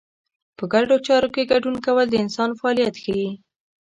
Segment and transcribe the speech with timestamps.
[0.57, 3.29] په ګډو چارو کې ګډون کول د انسان فعالیت ښيي.